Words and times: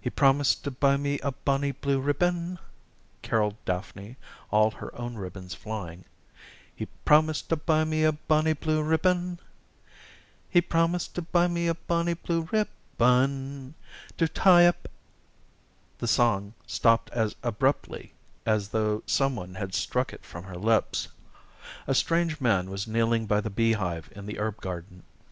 "He 0.00 0.10
promised 0.10 0.64
to 0.64 0.72
buy 0.72 0.96
me 0.96 1.20
a 1.20 1.30
bonnie 1.30 1.70
blue 1.70 2.00
ribbon," 2.00 2.58
carolled 3.22 3.54
Daphne, 3.64 4.16
all 4.50 4.72
her 4.72 4.92
own 5.00 5.14
ribbons 5.14 5.54
flying, 5.54 6.06
"He 6.74 6.86
promised 7.04 7.50
to 7.50 7.54
buy 7.56 7.84
me 7.84 8.02
a 8.02 8.10
bonnie 8.10 8.54
blue 8.54 8.82
ribbon, 8.82 9.38
He 10.50 10.60
promised 10.60 11.14
to 11.14 11.22
buy 11.22 11.46
me 11.46 11.68
a 11.68 11.76
bonnie 11.76 12.14
blue 12.14 12.48
ribbon 12.50 13.76
To 14.18 14.26
tie 14.26 14.66
up" 14.66 14.88
The 16.00 16.08
song 16.08 16.54
stopped 16.66 17.10
as 17.10 17.36
abruptly 17.44 18.12
as 18.44 18.70
though 18.70 19.04
some 19.06 19.36
one 19.36 19.54
had 19.54 19.72
struck 19.72 20.12
it 20.12 20.24
from 20.24 20.42
her 20.46 20.56
lips. 20.56 21.06
A 21.86 21.94
strange 21.94 22.40
man 22.40 22.70
was 22.70 22.88
kneeling 22.88 23.26
by 23.26 23.40
the 23.40 23.50
beehive 23.50 24.10
in 24.16 24.26
the 24.26 24.40
herb 24.40 24.60
garden. 24.60 25.04